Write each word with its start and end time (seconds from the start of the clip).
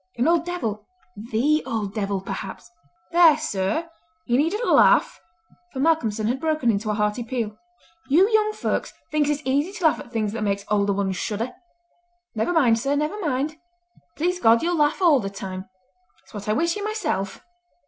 "An 0.17 0.27
old 0.27 0.45
devil! 0.45 0.87
The 1.15 1.61
old 1.63 1.93
devil, 1.93 2.21
perhaps. 2.21 2.71
There! 3.11 3.37
sir, 3.37 3.87
you 4.25 4.35
needn't 4.39 4.67
laugh," 4.67 5.21
for 5.71 5.79
Malcolmson 5.79 6.27
had 6.27 6.39
broken 6.39 6.71
into 6.71 6.89
a 6.89 6.95
hearty 6.95 7.23
peal. 7.23 7.55
"You 8.09 8.27
young 8.27 8.51
folks 8.53 8.93
thinks 9.11 9.29
it 9.29 9.45
easy 9.45 9.71
to 9.73 9.83
laugh 9.83 9.99
at 9.99 10.11
things 10.11 10.33
that 10.33 10.41
makes 10.41 10.65
older 10.69 10.91
ones 10.93 11.17
shudder. 11.17 11.53
Never 12.33 12.51
mind, 12.51 12.79
sir! 12.79 12.95
never 12.95 13.19
mind! 13.19 13.57
Please 14.17 14.39
God, 14.39 14.63
you'll 14.63 14.75
laugh 14.75 15.03
all 15.03 15.19
the 15.19 15.29
time. 15.29 15.69
It's 16.23 16.33
what 16.33 16.49
I 16.49 16.53
wish 16.53 16.75
you 16.75 16.83
myself!" 16.83 17.39